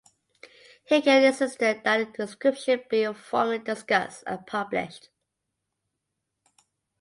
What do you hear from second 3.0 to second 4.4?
formally discussed